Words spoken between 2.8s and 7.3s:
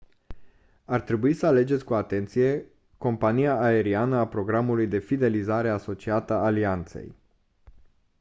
compania aeriană a programului de fidelizare asociată alianței